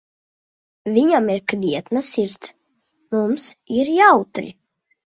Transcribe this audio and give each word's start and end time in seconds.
Viņam 0.95 1.29
ir 1.35 1.43
krietna 1.53 2.03
sirds, 2.09 2.53
mums 3.15 3.49
ir 3.79 3.95
jautri. 4.01 4.53